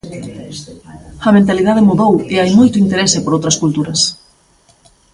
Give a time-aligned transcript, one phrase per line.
[1.27, 4.01] A mentalidade mudou e hai moito interese por outras culturas.